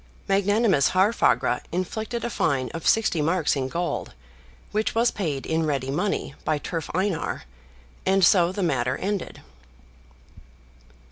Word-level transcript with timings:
Magnanimous 0.27 0.89
Haarfagr 0.93 1.61
inflicted 1.71 2.25
a 2.25 2.31
fine 2.31 2.69
of 2.73 2.87
sixty 2.87 3.21
marks 3.21 3.55
in 3.55 3.67
gold, 3.67 4.15
which 4.71 4.95
was 4.95 5.11
paid 5.11 5.45
in 5.45 5.63
ready 5.63 5.91
money 5.91 6.33
by 6.43 6.57
Turf 6.57 6.89
Einar, 6.95 7.43
and 8.03 8.25
so 8.25 8.51
the 8.51 8.63
matter 8.63 8.97
ended. 8.97 9.43